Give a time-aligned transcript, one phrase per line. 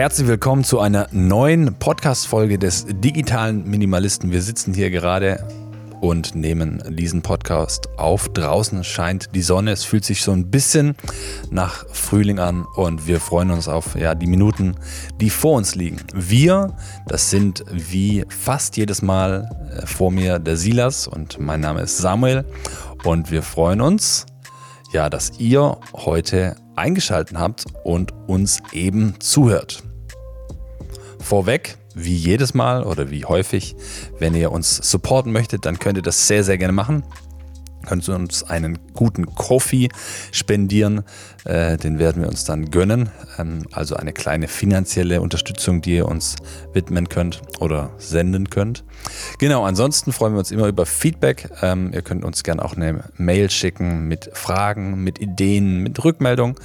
[0.00, 4.32] Herzlich willkommen zu einer neuen Podcast-Folge des digitalen Minimalisten.
[4.32, 5.46] Wir sitzen hier gerade
[6.00, 8.30] und nehmen diesen Podcast auf.
[8.30, 9.72] Draußen scheint die Sonne.
[9.72, 10.96] Es fühlt sich so ein bisschen
[11.50, 14.74] nach Frühling an und wir freuen uns auf ja, die Minuten,
[15.20, 15.98] die vor uns liegen.
[16.14, 16.74] Wir,
[17.06, 21.98] das sind wie fast jedes Mal äh, vor mir der Silas und mein Name ist
[21.98, 22.46] Samuel
[23.04, 24.24] und wir freuen uns,
[24.94, 29.82] ja, dass ihr heute eingeschaltet habt und uns eben zuhört.
[31.30, 33.76] Vorweg, wie jedes Mal oder wie häufig,
[34.18, 37.04] wenn ihr uns supporten möchtet, dann könnt ihr das sehr, sehr gerne machen.
[37.86, 39.88] Könnt ihr uns einen guten Coffee
[40.32, 41.02] spendieren,
[41.44, 43.10] äh, den werden wir uns dann gönnen.
[43.38, 46.36] Ähm, also eine kleine finanzielle Unterstützung, die ihr uns
[46.72, 48.84] widmen könnt oder senden könnt.
[49.38, 51.50] Genau, ansonsten freuen wir uns immer über Feedback.
[51.62, 56.56] Ähm, ihr könnt uns gerne auch eine Mail schicken mit Fragen, mit Ideen, mit Rückmeldungen.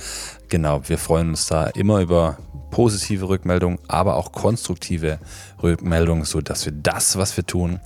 [0.50, 2.38] Genau, wir freuen uns da immer über
[2.72, 5.20] positive Rückmeldungen, aber auch konstruktive
[5.64, 7.80] Rückmeldungen, sodass wir das, was wir tun,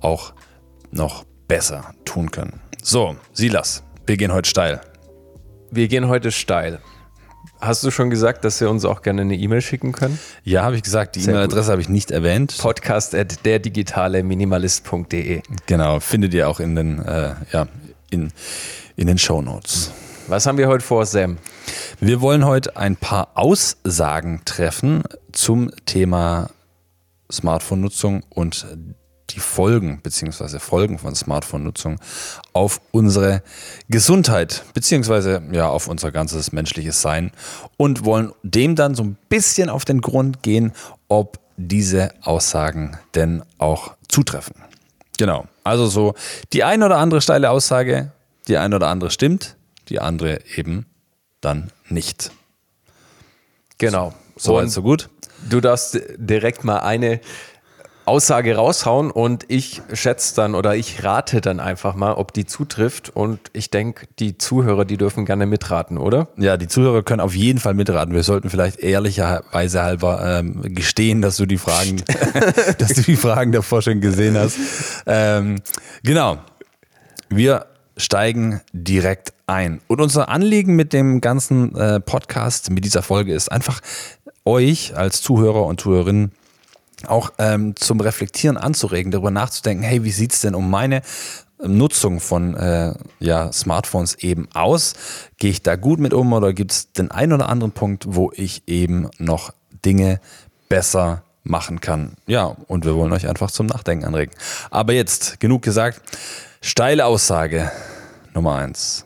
[0.00, 0.34] auch
[0.90, 2.60] noch besser tun können.
[2.84, 4.80] So, Silas, wir gehen heute steil.
[5.70, 6.80] Wir gehen heute steil.
[7.60, 10.18] Hast du schon gesagt, dass wir uns auch gerne eine E-Mail schicken können?
[10.42, 11.14] Ja, habe ich gesagt.
[11.14, 12.58] Die E-Mail-Adresse habe ich nicht erwähnt.
[12.58, 15.42] Podcast at derdigitale-minimalist.de.
[15.66, 17.68] Genau, findet ihr auch in den, äh, ja,
[18.10, 18.32] in,
[18.96, 19.92] in den Show Notes.
[20.26, 21.38] Was haben wir heute vor, Sam?
[22.00, 26.50] Wir wollen heute ein paar Aussagen treffen zum Thema
[27.30, 28.66] Smartphone-Nutzung und
[29.34, 30.58] die Folgen bzw.
[30.58, 31.98] Folgen von Smartphone-Nutzung
[32.52, 33.42] auf unsere
[33.88, 35.40] Gesundheit bzw.
[35.52, 37.32] ja auf unser ganzes menschliches Sein
[37.76, 40.72] und wollen dem dann so ein bisschen auf den Grund gehen,
[41.08, 44.54] ob diese Aussagen denn auch zutreffen.
[45.18, 45.46] Genau.
[45.64, 46.14] Also so
[46.52, 48.12] die ein oder andere steile Aussage,
[48.48, 49.56] die ein oder andere stimmt,
[49.88, 50.86] die andere eben
[51.40, 52.30] dann nicht.
[53.78, 54.14] Genau.
[54.36, 55.08] So, weit, so gut.
[55.48, 57.20] Du darfst direkt mal eine
[58.04, 63.10] Aussage raushauen und ich schätze dann oder ich rate dann einfach mal, ob die zutrifft.
[63.14, 66.28] Und ich denke, die Zuhörer, die dürfen gerne mitraten, oder?
[66.36, 68.14] Ja, die Zuhörer können auf jeden Fall mitraten.
[68.14, 72.02] Wir sollten vielleicht ehrlicherweise halber ähm, gestehen, dass du die Fragen,
[72.78, 74.58] dass du die Fragen davor schon gesehen hast.
[75.06, 75.60] Ähm,
[76.02, 76.38] genau.
[77.28, 77.66] Wir
[77.96, 79.80] steigen direkt ein.
[79.86, 83.80] Und unser Anliegen mit dem ganzen äh, Podcast, mit dieser Folge ist einfach
[84.44, 86.32] euch als Zuhörer und Zuhörerinnen
[87.06, 91.02] auch ähm, zum Reflektieren anzuregen, darüber nachzudenken, hey, wie sieht es denn um meine
[91.62, 94.94] Nutzung von äh, ja, Smartphones eben aus?
[95.38, 98.32] Gehe ich da gut mit um oder gibt es den einen oder anderen Punkt, wo
[98.34, 99.52] ich eben noch
[99.84, 100.20] Dinge
[100.68, 102.14] besser machen kann?
[102.26, 104.34] Ja, und wir wollen euch einfach zum Nachdenken anregen.
[104.70, 106.00] Aber jetzt, genug gesagt.
[106.60, 107.70] Steile Aussage
[108.34, 109.04] Nummer eins.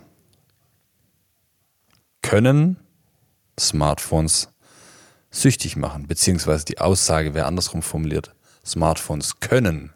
[2.23, 2.77] Können
[3.59, 4.49] Smartphones
[5.37, 8.35] süchtig machen, beziehungsweise die Aussage wäre andersrum formuliert.
[8.65, 9.93] Smartphones können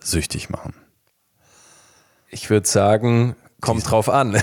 [0.00, 0.74] süchtig machen.
[2.28, 4.32] Ich würde sagen, kommt drauf an.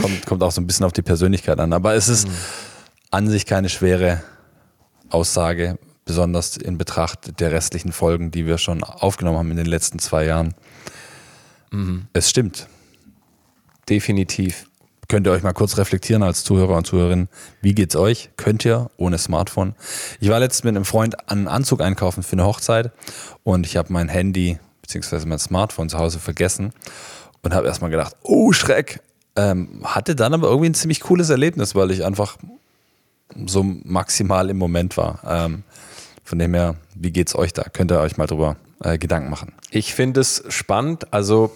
[0.00, 1.72] kommt, kommt auch so ein bisschen auf die Persönlichkeit an.
[1.72, 2.34] Aber es ist mhm.
[3.10, 4.22] an sich keine schwere
[5.10, 9.98] Aussage, besonders in Betracht der restlichen Folgen, die wir schon aufgenommen haben in den letzten
[9.98, 10.54] zwei Jahren.
[11.70, 12.06] Mhm.
[12.12, 12.68] Es stimmt.
[13.88, 14.66] Definitiv
[15.08, 17.28] könnt ihr euch mal kurz reflektieren als Zuhörer und Zuhörerin.
[17.60, 18.30] Wie geht's euch?
[18.36, 19.74] Könnt ihr ohne Smartphone?
[20.20, 22.92] Ich war letztens mit einem Freund einen Anzug einkaufen für eine Hochzeit
[23.42, 25.26] und ich habe mein Handy bzw.
[25.26, 26.72] mein Smartphone zu Hause vergessen
[27.42, 29.00] und habe erstmal gedacht, oh Schreck.
[29.34, 32.36] Ähm, hatte dann aber irgendwie ein ziemlich cooles Erlebnis, weil ich einfach
[33.46, 35.20] so maximal im Moment war.
[35.26, 35.62] Ähm,
[36.22, 37.64] von dem her, wie geht's euch da?
[37.64, 39.52] Könnt ihr euch mal drüber äh, Gedanken machen?
[39.70, 41.12] Ich finde es spannend.
[41.12, 41.52] Also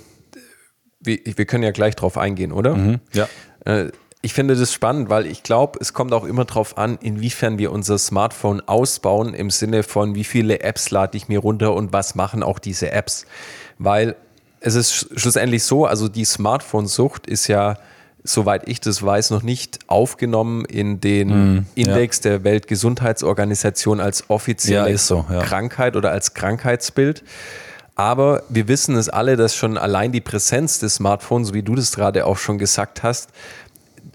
[1.06, 2.74] wir, wir können ja gleich drauf eingehen, oder?
[2.74, 3.28] Mhm, ja.
[3.64, 3.90] Äh,
[4.22, 7.70] ich finde das spannend, weil ich glaube, es kommt auch immer darauf an, inwiefern wir
[7.70, 12.16] unser Smartphone ausbauen, im Sinne von, wie viele Apps lade ich mir runter und was
[12.16, 13.24] machen auch diese Apps.
[13.78, 14.16] Weil
[14.58, 17.76] es ist schlussendlich so, also die Smartphone-Sucht ist ja,
[18.24, 21.28] soweit ich das weiß, noch nicht aufgenommen in den
[21.58, 22.30] mm, Index ja.
[22.30, 25.40] der Weltgesundheitsorganisation als offizielle ja, so, ja.
[25.42, 27.22] Krankheit oder als Krankheitsbild.
[27.96, 31.96] Aber wir wissen es alle, dass schon allein die Präsenz des Smartphones, wie du das
[31.96, 33.30] gerade auch schon gesagt hast,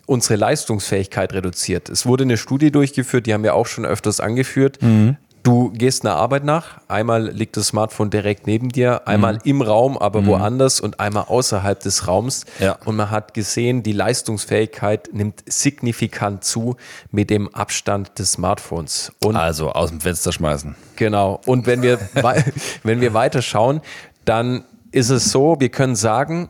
[0.05, 1.89] unsere Leistungsfähigkeit reduziert.
[1.89, 4.81] Es wurde eine Studie durchgeführt, die haben wir auch schon öfters angeführt.
[4.81, 5.17] Mhm.
[5.43, 9.39] Du gehst einer Arbeit nach, einmal liegt das Smartphone direkt neben dir, einmal mhm.
[9.45, 10.27] im Raum, aber mhm.
[10.27, 12.45] woanders und einmal außerhalb des Raums.
[12.59, 12.77] Ja.
[12.85, 16.75] Und man hat gesehen, die Leistungsfähigkeit nimmt signifikant zu
[17.09, 19.13] mit dem Abstand des Smartphones.
[19.23, 20.75] Und also aus dem Fenster schmeißen.
[20.95, 21.41] Genau.
[21.47, 21.99] Und wenn wir,
[22.83, 23.81] wenn wir weiter schauen,
[24.25, 26.49] dann ist es so, wir können sagen,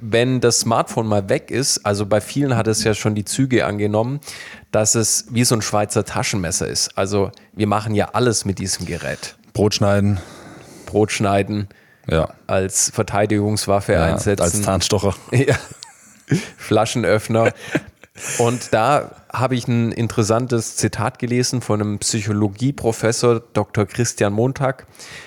[0.00, 3.64] wenn das Smartphone mal weg ist, also bei vielen hat es ja schon die Züge
[3.66, 4.20] angenommen,
[4.70, 6.96] dass es wie so ein Schweizer Taschenmesser ist.
[6.98, 9.36] Also wir machen ja alles mit diesem Gerät.
[9.54, 10.20] Brot schneiden.
[10.86, 11.68] Brot schneiden,
[12.06, 12.30] Ja.
[12.46, 14.42] als Verteidigungswaffe ja einsetzen.
[14.42, 15.14] als Zahnstocher.
[15.32, 15.54] Ja.
[16.58, 17.52] Flaschenöffner.
[18.38, 23.86] Und da habe ich ein interessantes Zitat gelesen von einem Psychologieprofessor Dr.
[23.86, 24.86] Christian Montag.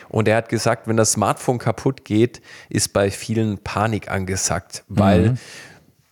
[0.09, 5.37] Und er hat gesagt, wenn das Smartphone kaputt geht, ist bei vielen Panik angesagt, weil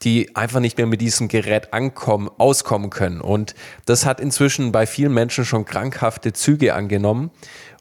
[0.04, 3.20] die einfach nicht mehr mit diesem Gerät ankommen, auskommen können.
[3.22, 3.54] Und
[3.86, 7.32] das hat inzwischen bei vielen Menschen schon krankhafte Züge angenommen.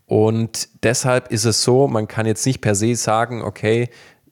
[0.07, 3.91] Und deshalb ist es so, man kann jetzt nicht per se sagen, okay,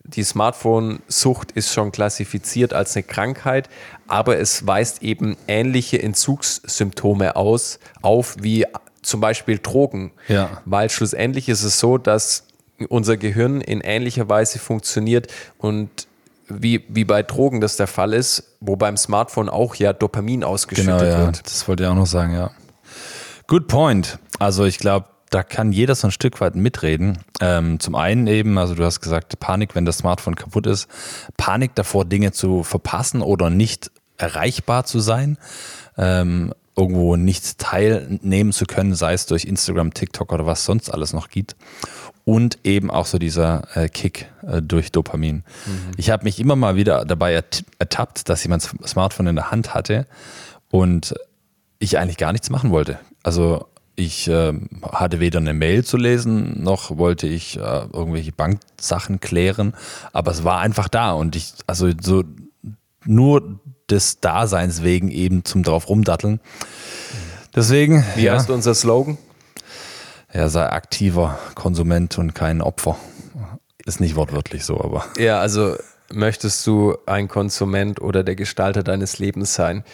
[0.09, 3.69] die Smartphone-Sucht ist schon klassifiziert als eine Krankheit,
[4.07, 8.67] aber es weist eben ähnliche Entzugssymptome aus, auf wie
[9.03, 10.13] zum Beispiel Drogen.
[10.29, 10.63] Ja.
[10.65, 12.45] Weil schlussendlich ist es so, dass
[12.89, 15.89] unser Gehirn in ähnlicher Weise funktioniert und
[16.49, 20.99] wie, wie bei Drogen das der Fall ist, wo beim Smartphone auch ja Dopamin ausgeschüttet
[21.01, 21.27] Genau, ja.
[21.27, 21.45] wird.
[21.45, 22.51] Das wollte ich auch noch sagen, ja.
[23.49, 24.19] Good point.
[24.39, 27.19] Also ich glaube, da kann jeder so ein Stück weit mitreden.
[27.43, 30.89] Ähm, zum einen eben, also du hast gesagt, Panik, wenn das Smartphone kaputt ist.
[31.37, 35.37] Panik davor, Dinge zu verpassen oder nicht erreichbar zu sein.
[35.99, 41.13] Ähm, irgendwo nicht teilnehmen zu können, sei es durch Instagram, TikTok oder was sonst alles
[41.13, 41.55] noch gibt.
[42.25, 45.45] Und eben auch so dieser äh, Kick äh, durch Dopamin.
[45.99, 49.51] Ich habe mich immer mal wieder dabei ert- ertappt, dass ich mein Smartphone in der
[49.51, 50.07] Hand hatte
[50.71, 51.15] und
[51.79, 52.99] ich eigentlich gar nichts machen wollte.
[53.23, 53.67] Also
[53.97, 59.75] ich ähm, hatte weder eine Mail zu lesen, noch wollte ich äh, irgendwelche Banksachen klären,
[60.13, 62.23] aber es war einfach da und ich, also so
[63.05, 63.59] nur
[63.91, 66.41] des Daseins wegen eben zum drauf rumdatteln.
[67.55, 69.17] Deswegen, Wie ja, heißt unser Slogan?
[70.35, 72.97] ja, sei aktiver Konsument und kein Opfer.
[73.87, 75.77] Ist nicht wortwörtlich so, aber Ja, also
[76.13, 79.85] möchtest du ein Konsument oder der Gestalter deines Lebens sein?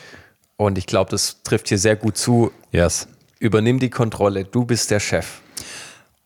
[0.56, 2.50] Und ich glaube, das trifft hier sehr gut zu.
[2.72, 3.06] yes.
[3.42, 5.40] Übernimm die Kontrolle, du bist der Chef.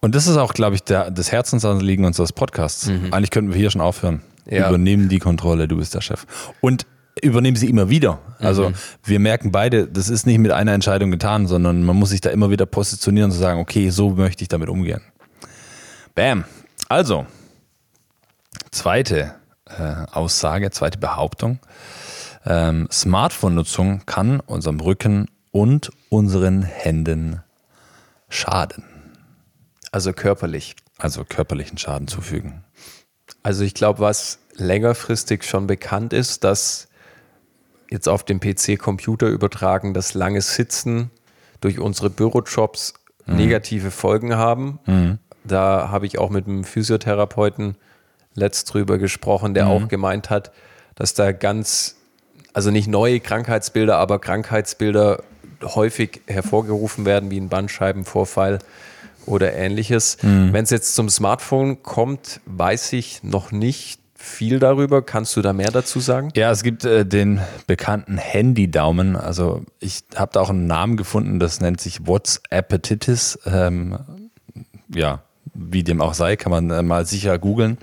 [0.01, 2.89] Und das ist auch, glaube ich, der, das Herzensanliegen unseres Podcasts.
[3.11, 4.21] Eigentlich könnten wir hier schon aufhören.
[4.45, 4.69] Ja.
[4.69, 6.27] Übernehmen die Kontrolle, du bist der Chef.
[6.61, 6.85] Und
[7.23, 8.19] übernehmen sie immer wieder.
[8.39, 8.73] Also
[9.03, 12.29] wir merken beide, das ist nicht mit einer Entscheidung getan, sondern man muss sich da
[12.29, 15.01] immer wieder positionieren und zu sagen, okay, so möchte ich damit umgehen.
[16.15, 16.45] Bam.
[16.91, 17.27] Also,
[18.71, 19.35] zweite
[19.65, 21.61] äh, Aussage, zweite Behauptung.
[22.45, 27.43] Ähm, Smartphone-Nutzung kann unserem Rücken und unseren Händen
[28.29, 28.85] schaden.
[29.91, 30.77] Also körperlich.
[30.99, 32.63] Also körperlichen Schaden zufügen.
[33.43, 36.89] Also ich glaube, was längerfristig schon bekannt ist, dass
[37.91, 41.11] jetzt auf dem PC Computer übertragen, das lange Sitzen
[41.63, 42.93] durch unsere Bürojobs
[43.25, 45.19] negative Folgen haben.
[45.43, 47.77] Da habe ich auch mit einem Physiotherapeuten
[48.35, 50.53] letzt drüber gesprochen, der auch gemeint hat,
[50.97, 51.97] dass da ganz,
[52.53, 55.23] also nicht neue Krankheitsbilder, aber Krankheitsbilder
[55.63, 58.59] häufig hervorgerufen werden, wie ein Bandscheibenvorfall
[59.27, 60.19] oder ähnliches.
[60.23, 65.03] Wenn es jetzt zum Smartphone kommt, weiß ich noch nicht viel darüber.
[65.03, 66.31] Kannst du da mehr dazu sagen?
[66.35, 69.17] Ja, es gibt äh, den bekannten Handy-Daumen.
[69.17, 73.39] Also ich habe da auch einen Namen gefunden, das nennt sich WhatsAppetitis.
[73.47, 73.99] Ähm,
[74.93, 75.23] ja,
[75.55, 77.79] wie dem auch sei, kann man äh, mal sicher googeln.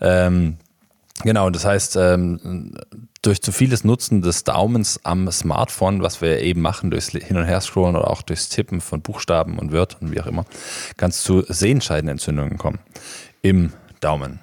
[0.00, 0.56] Ähm,
[1.22, 2.74] genau, das heißt, ähm,
[3.22, 7.44] durch zu vieles Nutzen des Daumens am Smartphone, was wir eben machen, durchs Hin- und
[7.44, 10.44] Her-Scrollen oder auch durchs Tippen von Buchstaben und Wörtern, wie auch immer,
[10.96, 12.78] kann es zu Sehenscheidenentzündungen kommen
[13.42, 14.40] im Daumen.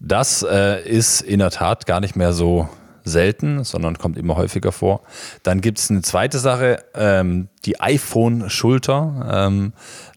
[0.00, 2.68] Das äh, ist in der Tat gar nicht mehr so
[3.04, 5.02] selten, sondern kommt immer häufiger vor.
[5.42, 9.46] Dann gibt es eine zweite Sache, ähm, die iPhone-Schulter.
[9.46, 9.72] Ähm,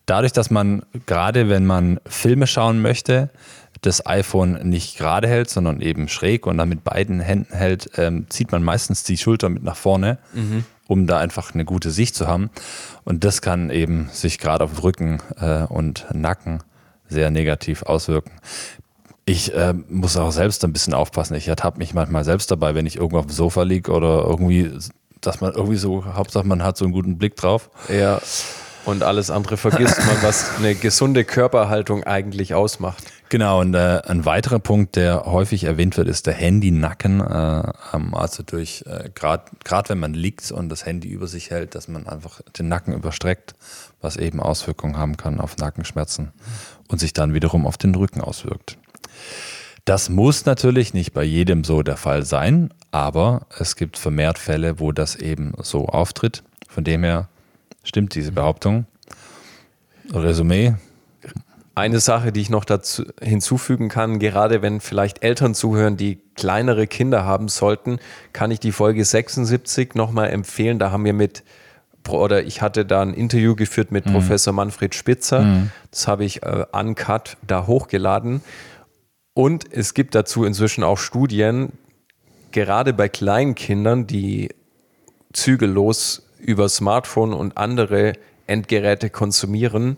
[0.05, 3.29] dadurch, dass man gerade, wenn man Filme schauen möchte,
[3.81, 8.25] das iPhone nicht gerade hält, sondern eben schräg und dann mit beiden Händen hält, ähm,
[8.29, 10.17] zieht man meistens die Schulter mit nach vorne,
[10.87, 12.49] um da einfach eine gute Sicht zu haben.
[13.05, 16.63] Und das kann eben sich gerade auf Rücken äh, und Nacken
[17.07, 18.31] sehr negativ auswirken.
[19.25, 21.35] Ich äh, muss auch selbst ein bisschen aufpassen.
[21.35, 24.71] Ich ertappe mich manchmal selbst dabei, wenn ich irgendwo auf dem Sofa liege oder irgendwie,
[25.21, 27.69] dass man irgendwie so, Hauptsache man hat so einen guten Blick drauf.
[27.89, 28.19] Ja.
[28.89, 33.03] Und alles andere vergisst man, was eine gesunde Körperhaltung eigentlich ausmacht.
[33.29, 37.19] Genau, und äh, ein weiterer Punkt, der häufig erwähnt wird, ist der Handynacken.
[37.19, 37.71] Äh,
[38.13, 42.07] also durch, äh, gerade wenn man liegt und das Handy über sich hält, dass man
[42.07, 43.53] einfach den Nacken überstreckt,
[44.01, 46.31] was eben Auswirkungen haben kann auf Nackenschmerzen
[46.87, 48.77] und sich dann wiederum auf den Rücken auswirkt.
[49.85, 54.79] Das muss natürlich nicht bei jedem so der Fall sein, aber es gibt vermehrt Fälle,
[54.79, 56.43] wo das eben so auftritt.
[56.67, 57.29] Von dem her
[57.89, 58.85] stimmt diese Behauptung.
[60.13, 60.75] Resümee,
[61.75, 66.87] Eine Sache, die ich noch dazu hinzufügen kann, gerade wenn vielleicht Eltern zuhören, die kleinere
[66.87, 67.99] Kinder haben sollten,
[68.33, 70.77] kann ich die Folge 76 nochmal empfehlen.
[70.77, 71.43] Da haben wir mit,
[72.07, 74.13] oder ich hatte da ein Interview geführt mit mhm.
[74.13, 75.41] Professor Manfred Spitzer.
[75.41, 75.71] Mhm.
[75.89, 78.41] Das habe ich äh, uncut da hochgeladen.
[79.33, 81.71] Und es gibt dazu inzwischen auch Studien,
[82.51, 84.49] gerade bei kleinen Kindern, die
[85.33, 88.13] zügellos über Smartphone und andere
[88.47, 89.97] Endgeräte konsumieren,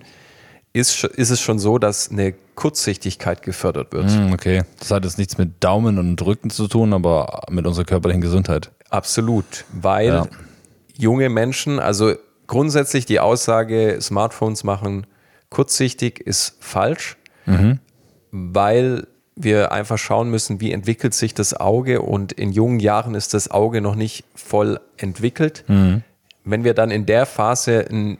[0.73, 4.09] ist, ist es schon so, dass eine Kurzsichtigkeit gefördert wird.
[4.09, 7.85] Mm, okay, das hat jetzt nichts mit Daumen und Rücken zu tun, aber mit unserer
[7.85, 8.71] körperlichen Gesundheit.
[8.89, 10.27] Absolut, weil ja.
[10.95, 12.13] junge Menschen, also
[12.47, 15.07] grundsätzlich die Aussage, Smartphones machen
[15.49, 17.79] kurzsichtig, ist falsch, mhm.
[18.31, 23.33] weil wir einfach schauen müssen, wie entwickelt sich das Auge und in jungen Jahren ist
[23.33, 25.63] das Auge noch nicht voll entwickelt.
[25.67, 26.03] Mhm.
[26.43, 28.17] Wenn wir dann in der Phase ein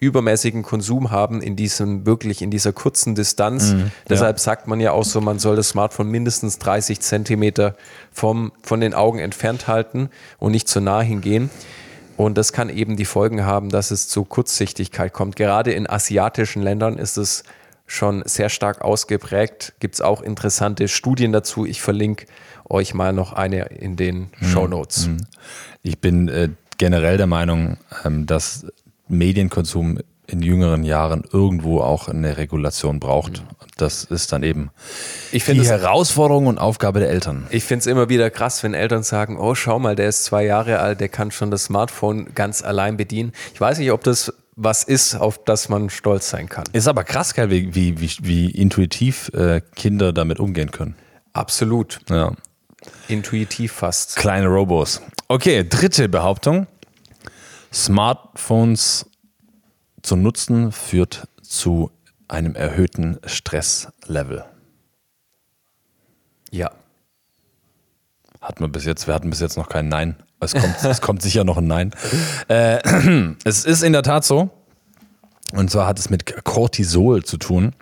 [0.00, 3.72] übermäßigen Konsum haben in diesem wirklich in dieser kurzen Distanz.
[3.72, 4.42] Mhm, Deshalb ja.
[4.42, 7.76] sagt man ja auch so, man soll das Smartphone mindestens 30 Zentimeter
[8.10, 11.50] vom, von den Augen entfernt halten und nicht zu nah hingehen.
[12.16, 15.36] Und das kann eben die Folgen haben, dass es zu Kurzsichtigkeit kommt.
[15.36, 17.44] Gerade in asiatischen Ländern ist es
[17.86, 19.74] schon sehr stark ausgeprägt.
[19.80, 21.66] Gibt es auch interessante Studien dazu.
[21.66, 22.26] Ich verlinke
[22.68, 24.46] euch mal noch eine in den mhm.
[24.46, 25.08] Show Notes.
[25.08, 25.26] Mhm.
[25.82, 26.50] Ich bin äh,
[26.80, 28.66] generell der Meinung, ähm, dass
[29.06, 33.42] Medienkonsum in jüngeren Jahren irgendwo auch eine Regulation braucht.
[33.76, 34.70] Das ist dann eben
[35.32, 37.46] die Herausforderung und Aufgabe der Eltern.
[37.50, 40.44] Ich finde es immer wieder krass, wenn Eltern sagen, oh schau mal, der ist zwei
[40.44, 43.32] Jahre alt, der kann schon das Smartphone ganz allein bedienen.
[43.52, 46.64] Ich weiß nicht, ob das was ist, auf das man stolz sein kann.
[46.72, 50.94] Ist aber krass, wie, wie, wie, wie intuitiv äh, Kinder damit umgehen können.
[51.32, 52.00] Absolut.
[52.08, 52.32] Ja.
[53.08, 54.16] Intuitiv fast.
[54.16, 55.00] Kleine Robos.
[55.32, 56.66] Okay, dritte Behauptung.
[57.72, 59.06] Smartphones
[60.02, 61.92] zu nutzen führt zu
[62.26, 64.44] einem erhöhten Stresslevel.
[66.50, 66.72] Ja.
[68.40, 70.16] Hatten wir bis jetzt, wir hatten bis jetzt noch kein Nein.
[70.40, 71.94] Es kommt, es kommt sicher noch ein Nein.
[72.48, 72.80] Äh,
[73.44, 74.50] es ist in der Tat so.
[75.52, 77.76] Und zwar hat es mit Cortisol zu tun.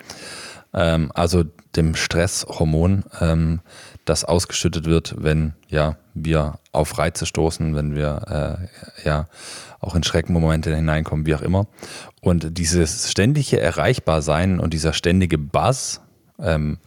[0.75, 1.45] Ähm, also
[1.77, 3.61] dem Stresshormon, ähm,
[4.09, 8.69] das ausgeschüttet wird, wenn ja, wir auf Reize stoßen, wenn wir
[9.05, 9.27] äh, ja
[9.81, 11.67] auch in Schreckenmomente hineinkommen, wie auch immer.
[12.21, 16.01] Und dieses ständige Erreichbarsein und dieser ständige Buzz
[16.39, 16.79] ähm,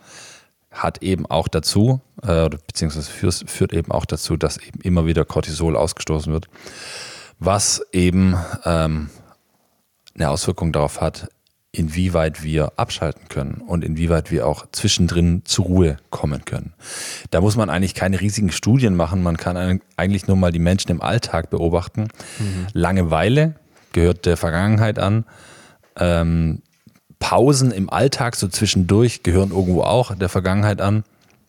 [0.71, 5.25] hat eben auch dazu, äh, beziehungsweise führt, führt eben auch dazu, dass eben immer wieder
[5.25, 6.47] Cortisol ausgestoßen wird,
[7.39, 8.35] was eben
[8.65, 9.09] ähm,
[10.15, 11.29] eine Auswirkung darauf hat,
[11.73, 16.73] inwieweit wir abschalten können und inwieweit wir auch zwischendrin zur Ruhe kommen können.
[17.29, 20.91] Da muss man eigentlich keine riesigen Studien machen, man kann eigentlich nur mal die Menschen
[20.91, 22.09] im Alltag beobachten.
[22.39, 22.67] Mhm.
[22.73, 23.55] Langeweile
[23.93, 25.25] gehört der Vergangenheit an.
[25.95, 26.61] Ähm,
[27.19, 31.03] Pausen im Alltag so zwischendurch gehören irgendwo auch der Vergangenheit an.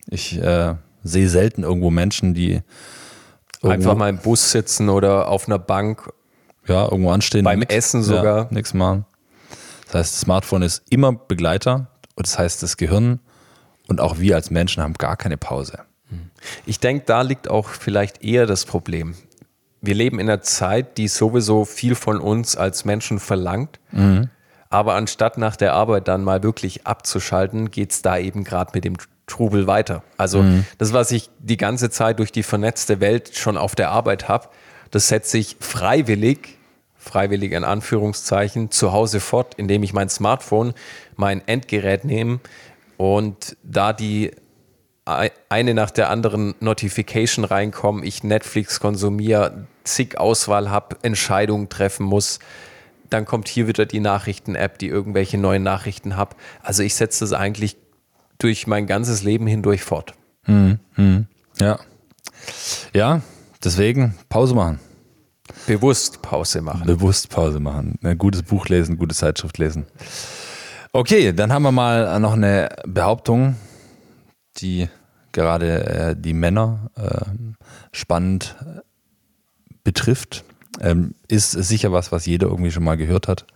[0.07, 2.61] Ich äh, sehe selten irgendwo Menschen, die
[3.63, 6.13] einfach mal im Bus sitzen oder auf einer Bank.
[6.69, 7.45] Ja, irgendwo anstehen.
[7.45, 8.45] Beim Essen sogar.
[8.45, 9.05] Ja, nichts machen.
[9.93, 13.21] Das heißt, das Smartphone ist immer Begleiter und das heißt, das Gehirn
[13.89, 15.81] und auch wir als Menschen haben gar keine Pause.
[16.67, 19.15] Ich denke, da liegt auch vielleicht eher das Problem.
[19.81, 23.81] Wir leben in einer Zeit, die sowieso viel von uns als Menschen verlangt.
[23.91, 24.31] Mhm.
[24.71, 28.85] Aber anstatt nach der Arbeit dann mal wirklich abzuschalten, geht es da eben gerade mit
[28.85, 28.97] dem
[29.27, 30.03] Trubel weiter.
[30.17, 30.65] Also mhm.
[30.79, 34.49] das, was ich die ganze Zeit durch die vernetzte Welt schon auf der Arbeit habe,
[34.91, 36.59] das setze ich freiwillig
[37.03, 40.75] freiwillig in Anführungszeichen, zu Hause fort, indem ich mein Smartphone,
[41.17, 42.41] mein Endgerät nehme
[42.97, 44.31] und da die
[45.05, 52.39] eine nach der anderen Notification reinkommen, ich Netflix konsumiere, zig Auswahl habe, Entscheidungen treffen muss.
[53.11, 56.37] Dann kommt hier wieder die Nachrichten-App, die irgendwelche neuen Nachrichten habe.
[56.63, 57.77] Also ich setze das eigentlich
[58.39, 60.15] durch mein ganzes Leben hindurch fort.
[60.45, 61.27] Hm, hm.
[61.59, 61.81] Ja.
[62.95, 63.23] Ja,
[63.63, 64.79] deswegen Pause machen.
[65.67, 66.87] Bewusst Pause machen.
[66.87, 67.99] Bewusst Pause machen.
[68.03, 69.87] Ein gutes Buch lesen, gute Zeitschrift lesen.
[70.93, 73.57] Okay, dann haben wir mal noch eine Behauptung,
[74.59, 74.89] die
[75.33, 77.25] gerade äh, die Männer äh,
[77.93, 78.81] spannend äh,
[79.85, 80.45] betrifft.
[80.81, 83.47] Ähm, ist sicher was, was jeder irgendwie schon mal gehört hat.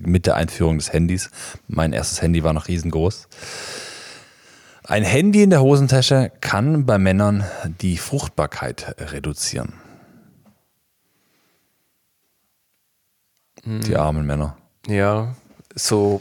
[0.00, 1.30] Mit der Einführung des Handys.
[1.68, 3.28] Mein erstes Handy war noch riesengroß.
[4.86, 7.44] Ein Handy in der Hosentasche kann bei Männern
[7.80, 9.72] die Fruchtbarkeit reduzieren.
[13.64, 14.56] Die armen Männer.
[14.86, 15.34] Ja,
[15.74, 16.20] so.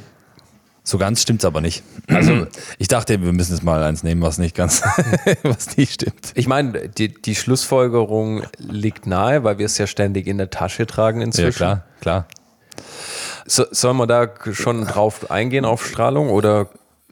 [0.85, 1.83] So ganz stimmt es aber nicht.
[2.07, 2.45] Also
[2.77, 4.81] ich dachte, wir müssen es mal eins nehmen, was nicht ganz,
[5.43, 6.33] was nicht stimmt.
[6.35, 10.85] Ich meine, die, die Schlussfolgerung liegt nahe, weil wir es ja ständig in der Tasche
[10.85, 11.63] tragen inzwischen.
[11.63, 12.27] Ja, klar, klar.
[13.45, 16.67] So, sollen wir da schon drauf eingehen auf Strahlung oder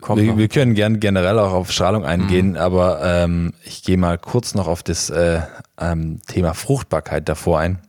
[0.08, 2.58] wir, wir, können gern generell auch auf Strahlung eingehen, mhm.
[2.58, 5.42] aber ähm, ich gehe mal kurz noch auf das äh,
[5.80, 7.80] ähm, Thema Fruchtbarkeit davor ein.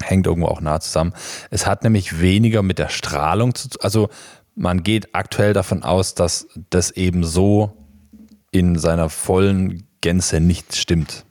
[0.00, 1.12] Hängt irgendwo auch nah zusammen.
[1.50, 3.80] Es hat nämlich weniger mit der Strahlung zu tun.
[3.82, 4.08] Also
[4.54, 7.76] man geht aktuell davon aus, dass das eben so
[8.50, 11.24] in seiner vollen Gänze nicht stimmt.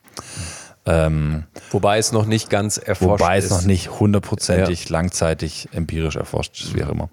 [0.85, 3.21] Ähm, wobei es noch nicht ganz erforscht ist.
[3.21, 4.91] Wobei es noch nicht hundertprozentig ja.
[4.91, 7.09] langzeitig empirisch erforscht ist, wie auch immer.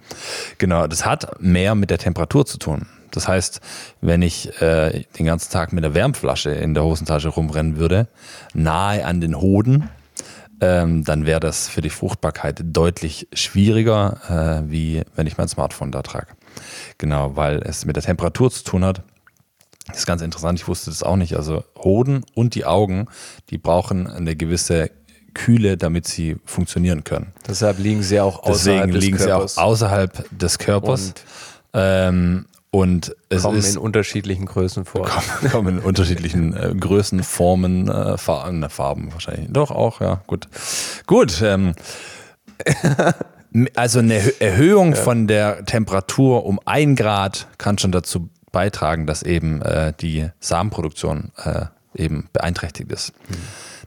[0.57, 2.87] Genau, das hat mehr mit der Temperatur zu tun.
[3.11, 3.61] Das heißt,
[4.00, 8.09] wenn ich äh, den ganzen Tag mit einer Wärmflasche in der Hosentasche rumrennen würde,
[8.55, 9.90] nahe an den Hoden,
[10.61, 15.93] ähm, dann wäre das für die Fruchtbarkeit deutlich schwieriger, äh, wie wenn ich mein Smartphone
[15.93, 16.29] da trage.
[16.99, 19.03] Genau, weil es mit der Temperatur zu tun hat.
[19.87, 21.37] Das ist ganz interessant, ich wusste das auch nicht.
[21.37, 23.07] Also Hoden und die Augen,
[23.50, 24.91] die brauchen eine gewisse
[25.35, 27.33] Kühle, damit sie funktionieren können.
[27.47, 29.55] Deshalb liegen sie auch außerhalb Deswegen des liegen Körpers.
[29.55, 31.09] sie auch außerhalb des Körpers.
[31.09, 31.25] Und,
[31.75, 35.07] ähm, und es kommen ist, in unterschiedlichen Größen vor.
[35.07, 39.49] Kommen, kommen in unterschiedlichen äh, Größen, Formen, äh, Farben, Farben wahrscheinlich.
[39.51, 40.49] Doch auch, ja, gut.
[41.07, 41.41] Gut.
[41.43, 41.75] Ähm,
[43.75, 44.97] also eine Erhöhung ja.
[44.97, 51.33] von der Temperatur um ein Grad kann schon dazu beitragen, dass eben äh, die Samenproduktion
[51.37, 53.13] äh, eben beeinträchtigt ist.
[53.29, 53.35] Mhm.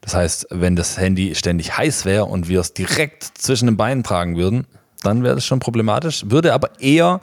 [0.01, 4.03] Das heißt, wenn das Handy ständig heiß wäre und wir es direkt zwischen den Beinen
[4.03, 4.65] tragen würden,
[5.01, 6.23] dann wäre das schon problematisch.
[6.27, 7.21] Würde aber eher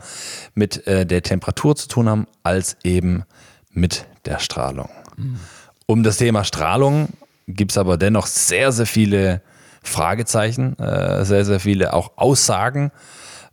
[0.54, 3.25] mit äh, der Temperatur zu tun haben, als eben
[3.70, 4.90] mit der Strahlung.
[5.16, 5.38] Mhm.
[5.87, 7.08] Um das Thema Strahlung
[7.47, 9.40] gibt es aber dennoch sehr, sehr viele
[9.82, 12.90] Fragezeichen, äh, sehr, sehr viele auch Aussagen.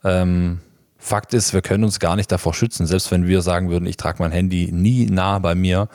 [0.04, 0.60] Ähm,
[0.98, 3.96] Fakt ist, wir können uns gar nicht davor schützen, selbst wenn wir sagen würden, ich
[3.96, 5.88] trage mein Handy nie nah bei mir.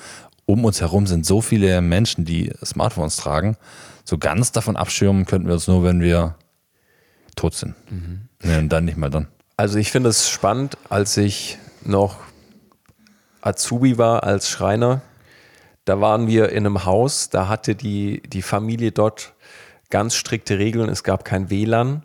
[0.46, 3.56] Um uns herum sind so viele Menschen, die Smartphones tragen.
[4.04, 6.37] So ganz davon abschirmen könnten wir uns nur, wenn wir
[7.37, 7.75] tot sind.
[7.90, 8.28] Mhm.
[8.42, 9.28] Und dann nicht mal dann.
[9.56, 12.16] Also ich finde es spannend, als ich noch
[13.42, 15.02] Azubi war als Schreiner,
[15.84, 19.34] da waren wir in einem Haus, da hatte die, die Familie dort
[19.88, 22.04] ganz strikte Regeln, es gab kein WLAN.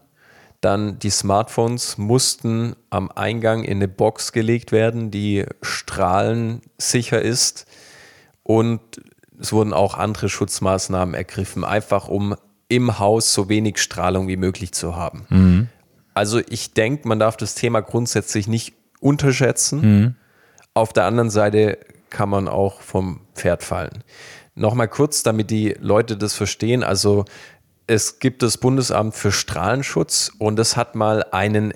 [0.61, 7.67] Dann die Smartphones mussten am Eingang in eine Box gelegt werden, die strahlensicher ist.
[8.41, 8.81] Und
[9.39, 12.35] es wurden auch andere Schutzmaßnahmen ergriffen, einfach um
[12.67, 15.25] im Haus so wenig Strahlung wie möglich zu haben.
[15.29, 15.69] Mhm.
[16.13, 19.81] Also ich denke, man darf das Thema grundsätzlich nicht unterschätzen.
[19.81, 20.15] Mhm.
[20.73, 21.77] Auf der anderen Seite
[22.09, 24.03] kann man auch vom Pferd fallen.
[24.55, 26.83] Nochmal kurz, damit die Leute das verstehen.
[26.83, 27.25] Also
[27.87, 31.73] es gibt das Bundesamt für Strahlenschutz und es hat mal einen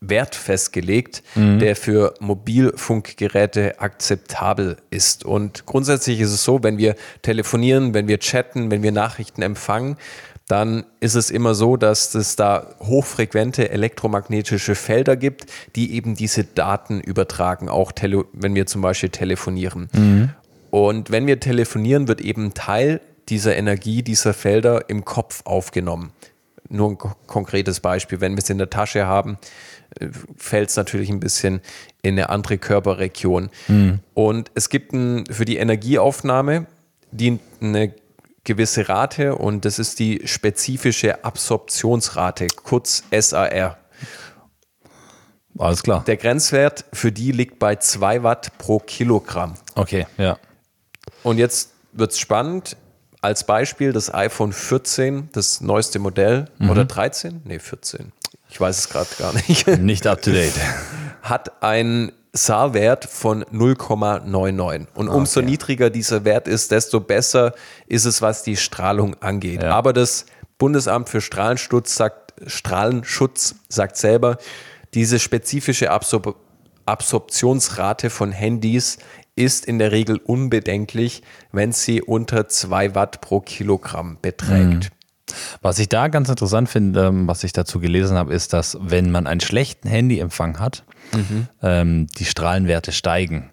[0.00, 1.58] Wert festgelegt, mhm.
[1.58, 5.24] der für Mobilfunkgeräte akzeptabel ist.
[5.24, 9.96] Und grundsätzlich ist es so, wenn wir telefonieren, wenn wir chatten, wenn wir Nachrichten empfangen,
[10.50, 16.42] dann ist es immer so, dass es da hochfrequente elektromagnetische Felder gibt, die eben diese
[16.44, 17.92] Daten übertragen, auch
[18.32, 19.88] wenn wir zum Beispiel telefonieren.
[19.92, 20.30] Mhm.
[20.70, 26.12] Und wenn wir telefonieren, wird eben Teil dieser Energie, dieser Felder im Kopf aufgenommen.
[26.68, 29.38] Nur ein konkretes Beispiel, wenn wir es in der Tasche haben,
[30.36, 31.60] fällt es natürlich ein bisschen
[32.02, 33.50] in eine andere Körperregion.
[33.68, 34.00] Mhm.
[34.14, 36.66] Und es gibt ein, für die Energieaufnahme
[37.10, 37.94] dient eine
[38.44, 43.78] gewisse Rate und das ist die spezifische Absorptionsrate, kurz SAR.
[45.58, 46.04] Alles klar.
[46.06, 49.54] Der Grenzwert für die liegt bei 2 Watt pro Kilogramm.
[49.74, 50.38] Okay, ja.
[51.22, 52.76] Und jetzt wird es spannend.
[53.20, 56.70] Als Beispiel das iPhone 14, das neueste Modell, mhm.
[56.70, 57.42] oder 13?
[57.44, 58.12] Nee, 14
[58.50, 59.66] ich weiß es gerade gar nicht.
[59.78, 60.54] Nicht up to date.
[61.22, 64.86] Hat einen SAR-Wert von 0,99.
[64.94, 65.50] Und ah, umso okay.
[65.50, 67.54] niedriger dieser Wert ist, desto besser
[67.86, 69.62] ist es, was die Strahlung angeht.
[69.62, 69.70] Ja.
[69.72, 70.26] Aber das
[70.58, 74.38] Bundesamt für Strahlenschutz sagt, Strahlenschutz sagt selber,
[74.94, 76.36] diese spezifische Absor
[76.86, 78.98] Absorptionsrate von Handys
[79.36, 84.90] ist in der Regel unbedenklich, wenn sie unter 2 Watt pro Kilogramm beträgt.
[84.90, 84.99] Mhm.
[85.62, 89.10] Was ich da ganz interessant finde, ähm, was ich dazu gelesen habe, ist, dass wenn
[89.10, 91.48] man einen schlechten Handyempfang hat, mhm.
[91.62, 93.50] ähm, die Strahlenwerte steigen,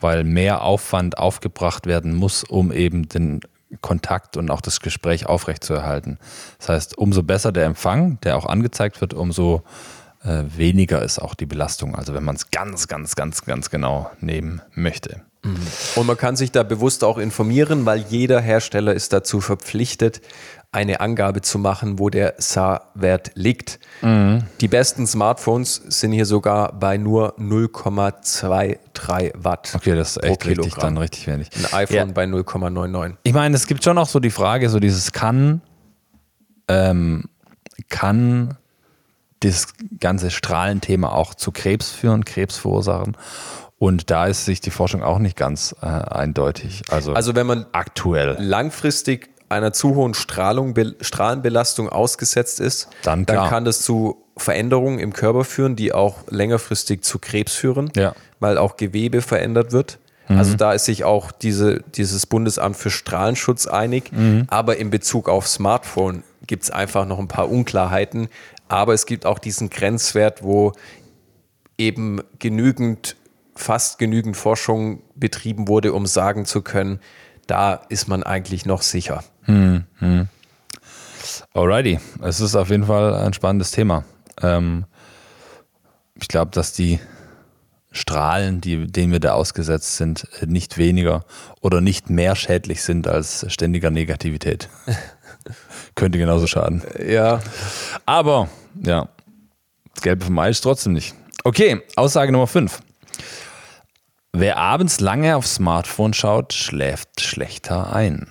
[0.00, 3.40] weil mehr Aufwand aufgebracht werden muss, um eben den
[3.80, 6.18] Kontakt und auch das Gespräch aufrechtzuerhalten.
[6.58, 9.62] Das heißt, umso besser der Empfang, der auch angezeigt wird, umso
[10.24, 11.94] äh, weniger ist auch die Belastung.
[11.94, 15.22] Also wenn man es ganz, ganz, ganz, ganz genau nehmen möchte.
[15.42, 15.56] Mhm.
[15.96, 20.20] Und man kann sich da bewusst auch informieren, weil jeder Hersteller ist dazu verpflichtet,
[20.70, 23.80] eine Angabe zu machen, wo der SAR-Wert liegt.
[24.02, 24.44] Mhm.
[24.60, 29.72] Die besten Smartphones sind hier sogar bei nur 0,23 Watt.
[29.74, 31.48] Okay, das ist echt richtig, dann richtig wenig.
[31.56, 32.04] Ein iPhone ja.
[32.04, 33.14] bei 0,99.
[33.22, 35.62] Ich meine, es gibt schon auch so die Frage, so dieses kann,
[36.68, 37.30] ähm,
[37.88, 38.58] kann
[39.40, 39.68] das
[40.00, 43.16] ganze Strahlenthema auch zu Krebs führen, Krebs verursachen.
[43.78, 46.82] Und da ist sich die Forschung auch nicht ganz äh, eindeutig.
[46.90, 48.36] Also, Also wenn man aktuell.
[48.38, 54.98] langfristig einer zu hohen Strahlung, Be- Strahlenbelastung ausgesetzt ist, Dann dann kann das zu Veränderungen
[54.98, 58.14] im Körper führen, die auch längerfristig zu Krebs führen, Ja.
[58.40, 59.98] weil auch Gewebe verändert wird.
[60.30, 64.10] Also da ist sich auch diese, dieses Bundesamt für Strahlenschutz einig.
[64.48, 68.28] Aber in Bezug auf Smartphone gibt es einfach noch ein paar Unklarheiten.
[68.68, 70.72] Aber es gibt auch diesen Grenzwert, wo
[71.78, 73.16] eben genügend,
[73.54, 77.00] fast genügend Forschung betrieben wurde, um sagen zu können,
[77.48, 79.24] da ist man eigentlich noch sicher.
[81.54, 84.04] Alrighty, es ist auf jeden Fall ein spannendes Thema.
[84.40, 84.84] Ähm,
[86.14, 87.00] ich glaube, dass die
[87.90, 91.24] Strahlen, die, denen wir da ausgesetzt sind, nicht weniger
[91.60, 94.68] oder nicht mehr schädlich sind als ständiger Negativität.
[95.94, 96.82] Könnte genauso schaden.
[97.04, 97.40] Ja,
[98.04, 98.48] Aber,
[98.84, 99.08] ja,
[99.94, 101.14] das Gelbe vom Ei ist trotzdem nicht.
[101.44, 102.78] Okay, Aussage Nummer 5.
[104.32, 108.28] Wer abends lange aufs Smartphone schaut, schläft schlechter ein.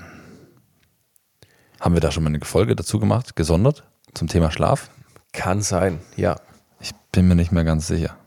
[1.79, 3.83] Haben wir da schon mal eine Folge dazu gemacht, gesondert,
[4.13, 4.89] zum Thema Schlaf?
[5.37, 6.35] kann sein, ja.
[6.79, 8.17] Ich bin mir nicht mehr ganz sicher.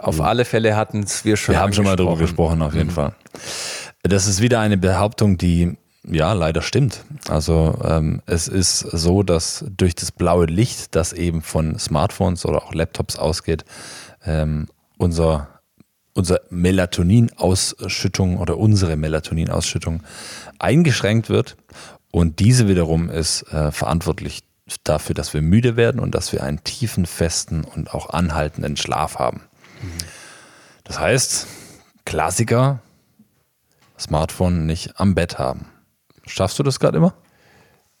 [0.00, 2.90] Auf alle Fälle hatten es wir schon Wir haben schon mal darüber gesprochen, auf jeden
[2.90, 3.14] Fall.
[4.02, 7.04] Das ist wieder eine Behauptung, die ja leider stimmt.
[7.28, 12.62] Also ähm, es ist so, dass durch das blaue Licht, das eben von Smartphones oder
[12.62, 13.64] auch Laptops ausgeht,
[14.24, 14.68] ähm,
[14.98, 15.48] unser,
[16.14, 20.02] unser Melatoninausschüttung oder unsere Melatoninausschüttung
[20.58, 21.56] eingeschränkt wird.
[22.10, 24.44] Und diese wiederum ist äh, verantwortlich
[24.84, 29.18] dafür, dass wir müde werden und dass wir einen tiefen, festen und auch anhaltenden Schlaf
[29.18, 29.42] haben.
[30.84, 31.46] Das heißt,
[32.04, 32.80] Klassiker,
[33.98, 35.66] Smartphone nicht am Bett haben.
[36.26, 37.14] Schaffst du das gerade immer?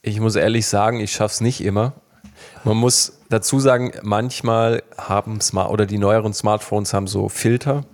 [0.02, 1.94] Ich muss ehrlich sagen, ich schaff's nicht immer.
[2.64, 7.84] Man muss dazu sagen, manchmal haben Smart oder die neueren Smartphones haben so Filter,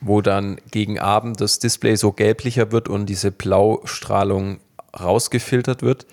[0.00, 4.60] wo dann gegen Abend das Display so gelblicher wird und diese Blaustrahlung
[4.98, 6.06] rausgefiltert wird.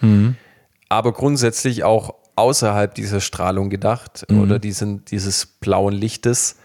[0.89, 6.58] Aber grundsätzlich auch außerhalb dieser Strahlung gedacht oder diesen, dieses blauen Lichtes.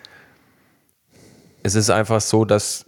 [1.62, 2.86] Es ist einfach so, dass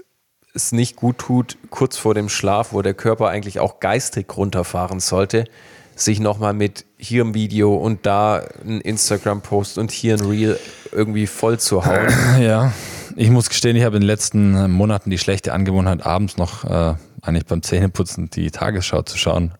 [0.55, 5.01] es nicht gut tut, kurz vor dem Schlaf, wo der Körper eigentlich auch geistig runterfahren
[5.01, 5.45] sollte,
[5.94, 10.59] sich nochmal mit hier ein Video und da ein Instagram-Post und hier ein Reel
[10.90, 12.09] irgendwie voll zu hauen.
[12.40, 12.72] Ja,
[13.16, 16.64] ich muss gestehen, ich habe in den letzten äh, Monaten die schlechte Angewohnheit, abends noch
[16.64, 19.52] äh, eigentlich beim Zähneputzen die Tagesschau zu schauen.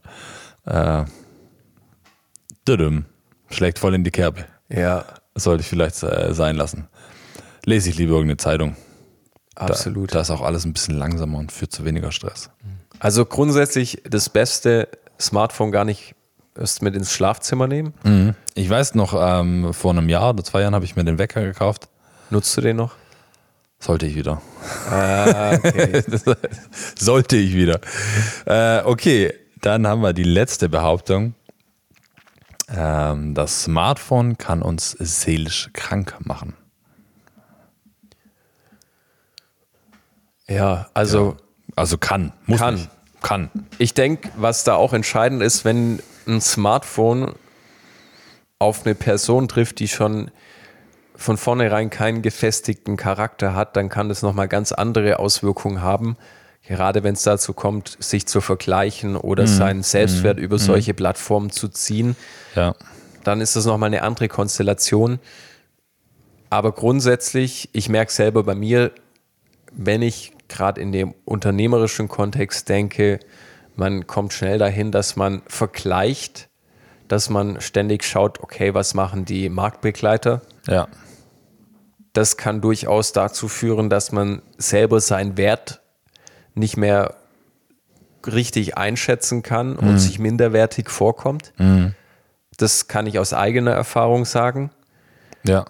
[0.64, 1.04] Äh,
[2.66, 3.04] düdüm,
[3.50, 4.46] schlägt voll in die Kerbe.
[4.68, 6.88] Ja, Sollte ich vielleicht äh, sein lassen.
[7.64, 8.76] Lese ich lieber irgendeine Zeitung.
[9.54, 10.14] Da, absolut.
[10.14, 12.50] Da ist auch alles ein bisschen langsamer und führt zu weniger Stress.
[12.98, 14.88] Also grundsätzlich das Beste,
[15.20, 16.14] Smartphone gar nicht
[16.58, 17.94] erst mit ins Schlafzimmer nehmen.
[18.04, 18.34] Mhm.
[18.54, 21.42] Ich weiß noch, ähm, vor einem Jahr oder zwei Jahren habe ich mir den Wecker
[21.42, 21.88] gekauft.
[22.30, 22.94] Nutzt du den noch?
[23.78, 24.40] Sollte ich wieder.
[24.90, 26.04] Ah, okay.
[26.98, 27.80] Sollte ich wieder.
[28.46, 31.34] Äh, okay, dann haben wir die letzte Behauptung.
[32.74, 36.54] Ähm, das Smartphone kann uns seelisch krank machen.
[40.48, 41.36] ja, also
[41.76, 42.74] Also kann, muss Kann.
[42.74, 42.90] nicht.
[43.22, 43.50] Kann.
[43.78, 47.35] Ich denke, was da auch entscheidend ist, wenn ein Smartphone
[48.58, 50.30] auf eine Person trifft, die schon
[51.14, 56.16] von vornherein keinen gefestigten Charakter hat, dann kann das nochmal ganz andere Auswirkungen haben.
[56.66, 61.68] Gerade wenn es dazu kommt, sich zu vergleichen oder seinen Selbstwert über solche Plattformen zu
[61.68, 62.16] ziehen,
[62.54, 62.74] Ja.
[63.24, 65.18] dann ist das nochmal eine andere Konstellation.
[66.50, 68.92] Aber grundsätzlich, ich merke selber bei mir,
[69.72, 73.18] wenn ich gerade in dem unternehmerischen Kontext denke,
[73.76, 76.48] man kommt schnell dahin, dass man vergleicht,
[77.08, 80.42] dass man ständig schaut, okay, was machen die Marktbegleiter?
[80.66, 80.88] Ja.
[82.12, 85.80] Das kann durchaus dazu führen, dass man selber seinen Wert
[86.54, 87.16] nicht mehr
[88.26, 91.52] richtig einschätzen kann und sich minderwertig vorkommt.
[92.56, 94.70] Das kann ich aus eigener Erfahrung sagen.
[95.44, 95.64] Ja.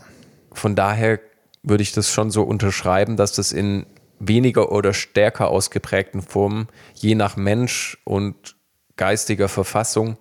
[0.53, 1.21] Von daher
[1.63, 3.87] würde ich das schon so unterschreiben, dass das in
[4.29, 8.57] weniger oder stärker ausgeprägten Formen, je nach Mensch und
[8.97, 10.17] geistiger Verfassung,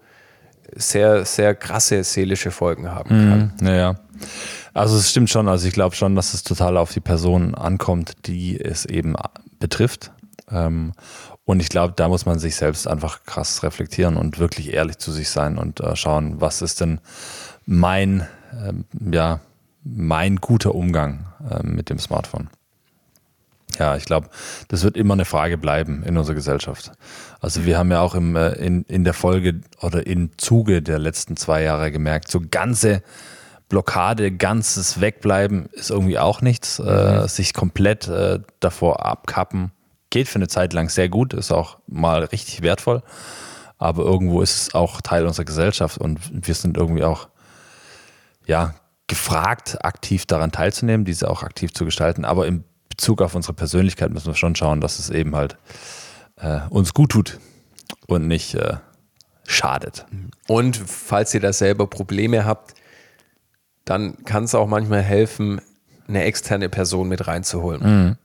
[0.73, 3.53] sehr, sehr krasse seelische Folgen haben kann.
[3.61, 3.99] Naja.
[4.73, 8.13] Also es stimmt schon, also ich glaube schon, dass es total auf die Person ankommt,
[8.25, 9.15] die es eben
[9.59, 10.11] betrifft.
[10.49, 10.93] Ähm,
[11.43, 15.11] und ich glaube, da muss man sich selbst einfach krass reflektieren und wirklich ehrlich zu
[15.11, 17.01] sich sein und äh, schauen, was ist denn
[17.65, 18.27] mein,
[18.65, 19.41] ähm, ja,
[19.83, 22.49] mein guter Umgang äh, mit dem Smartphone.
[23.79, 24.29] Ja, ich glaube,
[24.67, 26.91] das wird immer eine Frage bleiben in unserer Gesellschaft.
[27.39, 30.99] Also wir haben ja auch im, äh, in, in der Folge oder im Zuge der
[30.99, 33.01] letzten zwei Jahre gemerkt, so ganze
[33.69, 36.79] Blockade, ganzes Wegbleiben ist irgendwie auch nichts.
[36.79, 36.87] Mhm.
[36.87, 39.71] Äh, sich komplett äh, davor abkappen
[40.09, 43.01] geht für eine Zeit lang sehr gut, ist auch mal richtig wertvoll.
[43.77, 47.29] Aber irgendwo ist es auch Teil unserer Gesellschaft und wir sind irgendwie auch
[48.45, 48.75] ja,
[49.07, 52.25] gefragt, aktiv daran teilzunehmen, diese auch aktiv zu gestalten.
[52.25, 52.63] Aber im
[53.01, 55.57] Bezug auf unsere Persönlichkeit müssen wir schon schauen, dass es eben halt
[56.35, 57.39] äh, uns gut tut
[58.05, 58.75] und nicht äh,
[59.47, 60.05] schadet.
[60.47, 62.75] Und falls ihr da selber Probleme habt,
[63.85, 65.61] dann kann es auch manchmal helfen,
[66.07, 67.81] eine externe Person mit reinzuholen.
[67.81, 68.17] Mhm.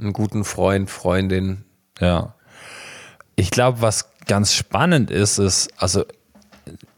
[0.00, 1.62] Einen guten Freund, Freundin.
[2.00, 2.34] Ja.
[3.36, 6.04] Ich glaube, was ganz spannend ist, ist, also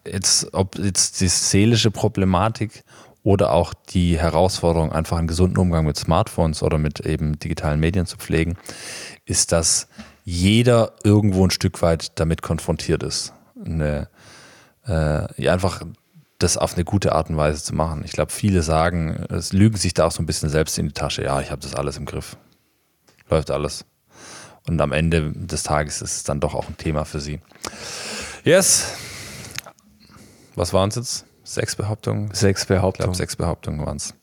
[0.07, 2.83] jetzt, ob jetzt die seelische Problematik
[3.27, 8.07] oder auch die Herausforderung, einfach einen gesunden Umgang mit Smartphones oder mit eben digitalen Medien
[8.07, 8.57] zu pflegen,
[9.25, 9.89] ist, dass
[10.23, 13.33] jeder irgendwo ein Stück weit damit konfrontiert ist.
[13.61, 14.09] Eine,
[14.87, 15.83] äh, einfach
[16.39, 18.05] das auf eine gute Art und Weise zu machen.
[18.05, 20.95] Ich glaube, viele sagen, es lügen sich da auch so ein bisschen selbst in die
[20.95, 21.25] Tasche.
[21.25, 22.37] Ja, ich habe das alles im Griff.
[23.29, 23.87] Läuft alles.
[24.69, 27.41] Und am Ende des Tages ist es dann doch auch ein Thema für sie.
[28.45, 28.93] Yes.
[30.55, 31.27] Was waren es jetzt?
[31.46, 32.35] Sechs Behauptungen?
[32.35, 32.92] Sechs Behauptungen.
[32.94, 34.14] Ich glaube, sechs Behauptungen waren es.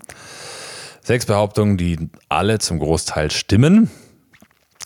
[1.02, 3.90] Sechs Behauptungen, die alle zum Großteil stimmen.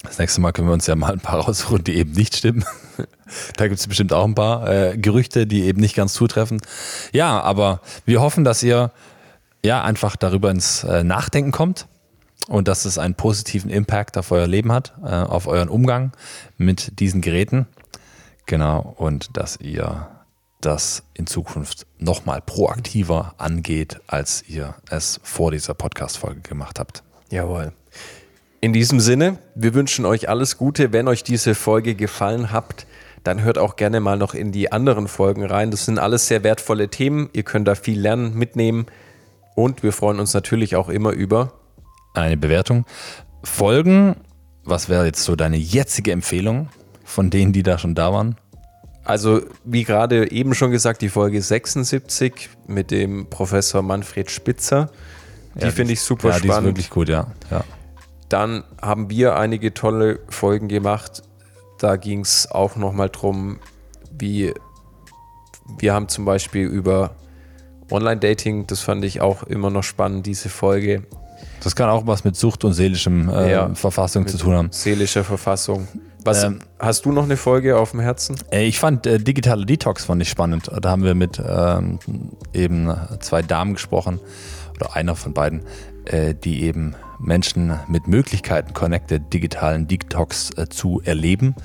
[0.03, 2.63] Das nächste Mal können wir uns ja mal ein paar raussuchen, die eben nicht stimmen.
[3.57, 6.61] da gibt es bestimmt auch ein paar äh, Gerüchte, die eben nicht ganz zutreffen.
[7.11, 8.91] Ja, aber wir hoffen, dass ihr
[9.65, 11.87] ja einfach darüber ins äh, Nachdenken kommt
[12.47, 16.11] und dass es einen positiven Impact auf euer Leben hat, äh, auf euren Umgang
[16.57, 17.65] mit diesen Geräten.
[18.45, 20.07] Genau, und dass ihr
[20.61, 27.03] das in Zukunft nochmal proaktiver angeht, als ihr es vor dieser Podcast-Folge gemacht habt.
[27.29, 27.73] Jawohl.
[28.59, 30.91] In diesem Sinne, wir wünschen euch alles Gute.
[30.91, 32.87] Wenn euch diese Folge gefallen hat,
[33.23, 35.69] dann hört auch gerne mal noch in die anderen Folgen rein.
[35.69, 37.29] Das sind alles sehr wertvolle Themen.
[37.33, 38.87] Ihr könnt da viel lernen, mitnehmen.
[39.55, 41.53] Und wir freuen uns natürlich auch immer über
[42.13, 42.85] eine Bewertung.
[43.43, 44.15] Folgen,
[44.63, 46.69] was wäre jetzt so deine jetzige Empfehlung
[47.03, 48.37] von denen, die da schon da waren?
[49.07, 54.91] Also, wie gerade eben schon gesagt, die Folge 76 mit dem Professor Manfred Spitzer.
[55.55, 56.51] Die ja, finde ich super ja, spannend.
[56.51, 57.27] Die ist wirklich gut, ja.
[57.49, 57.63] ja.
[58.27, 61.23] Dann haben wir einige tolle Folgen gemacht.
[61.79, 63.59] Da ging es auch nochmal drum,
[64.11, 64.53] wie
[65.77, 67.15] wir haben zum Beispiel über
[67.89, 71.03] Online-Dating, das fand ich auch immer noch spannend, diese Folge.
[71.63, 74.67] Das kann auch was mit Sucht und seelischem äh, ja, Verfassung zu tun haben.
[74.71, 75.87] Seelischer Verfassung.
[76.27, 78.35] Was, ähm, hast du noch eine Folge auf dem Herzen?
[78.51, 80.69] Äh, ich fand äh, digitale Detox fand ich spannend.
[80.81, 81.99] Da haben wir mit ähm,
[82.53, 84.19] eben zwei Damen gesprochen
[84.75, 85.63] oder einer von beiden,
[86.05, 91.55] äh, die eben Menschen mit Möglichkeiten connected digitalen Detox äh, zu erleben.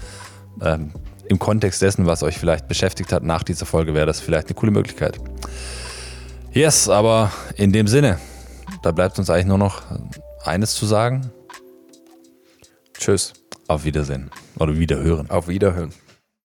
[0.61, 0.93] Ähm,
[1.27, 4.55] Im Kontext dessen, was euch vielleicht beschäftigt hat nach dieser Folge, wäre das vielleicht eine
[4.55, 5.19] coole Möglichkeit.
[6.53, 8.19] Yes, aber in dem Sinne,
[8.83, 9.83] da bleibt uns eigentlich nur noch
[10.45, 11.31] eines zu sagen.
[12.97, 13.33] Tschüss.
[13.69, 14.31] Auf Wiedersehen.
[14.63, 15.29] Oder Wiederhören.
[15.29, 15.91] Auf Wiederhören.